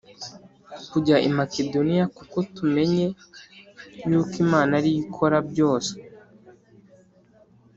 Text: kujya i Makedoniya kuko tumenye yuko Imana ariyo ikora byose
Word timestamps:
kujya 0.91 1.15
i 1.27 1.29
Makedoniya 1.37 2.03
kuko 2.17 2.37
tumenye 2.55 3.05
yuko 4.09 4.33
Imana 4.45 4.71
ariyo 4.79 4.97
ikora 5.03 5.37
byose 5.49 5.93